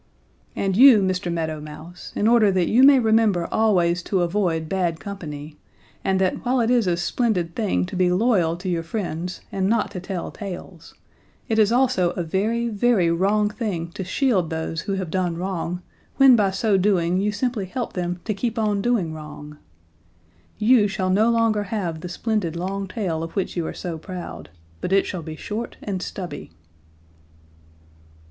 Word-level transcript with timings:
"'And 0.55 0.75
you, 0.75 1.03
Mr. 1.03 1.31
Meadow 1.31 1.61
Mouse, 1.61 2.11
in 2.15 2.27
order 2.27 2.51
that 2.51 2.67
you 2.67 2.81
may 2.81 2.97
remember 2.97 3.47
always 3.53 4.01
to 4.01 4.23
avoid 4.23 4.67
bad 4.67 4.99
company, 4.99 5.57
and 6.03 6.19
that 6.19 6.37
while 6.43 6.59
it 6.59 6.71
is 6.71 6.87
a 6.87 6.97
splendid 6.97 7.53
thing 7.55 7.85
to 7.85 7.95
be 7.95 8.11
loyal 8.11 8.57
to 8.57 8.67
your 8.67 8.81
friends 8.81 9.41
and 9.51 9.69
not 9.69 9.91
to 9.91 9.99
tell 9.99 10.31
tales, 10.31 10.95
it 11.47 11.59
is 11.59 11.71
also 11.71 12.13
a 12.13 12.23
very, 12.23 12.67
very 12.67 13.11
wrong 13.11 13.51
thing 13.51 13.91
to 13.91 14.03
shield 14.03 14.49
those 14.49 14.81
who 14.81 14.93
have 14.93 15.11
done 15.11 15.37
wrong 15.37 15.83
when 16.17 16.35
by 16.35 16.49
so 16.49 16.77
doing 16.77 17.19
you 17.21 17.31
simply 17.31 17.67
help 17.67 17.93
them 17.93 18.21
to 18.25 18.33
keep 18.33 18.57
on 18.57 18.81
doing 18.81 19.13
wrong 19.13 19.59
you 20.57 20.87
shall 20.87 21.11
no 21.11 21.29
longer 21.29 21.65
have 21.65 22.01
the 22.01 22.09
splendid 22.09 22.55
long 22.55 22.87
tail 22.87 23.21
of 23.21 23.35
which 23.35 23.55
you 23.55 23.67
are 23.67 23.71
so 23.71 23.99
proud, 23.99 24.49
but 24.81 24.91
it 24.91 25.05
shall 25.05 25.21
be 25.21 25.35
short 25.35 25.77
and 25.83 26.01
stubby.' 26.01 26.49